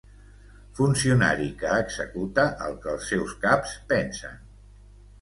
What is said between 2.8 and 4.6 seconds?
que els seus caps pensen.